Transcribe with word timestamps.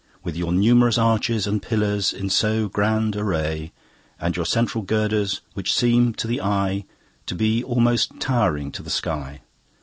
With 0.23 0.35
your 0.35 0.51
numerous 0.51 0.97
arches 0.97 1.45
and 1.45 1.61
pillars 1.61 2.11
in 2.11 2.27
so 2.31 2.67
grand 2.67 3.15
array 3.15 3.71
And 4.19 4.35
your 4.35 4.47
central 4.47 4.83
girders, 4.83 5.41
which 5.53 5.71
seem 5.75 6.15
to 6.15 6.25
the 6.25 6.41
eye 6.41 6.85
To 7.27 7.35
be 7.35 7.63
almost 7.63 8.19
towering 8.19 8.71
to 8.71 8.81
the 8.81 8.89
sky. 8.89 9.41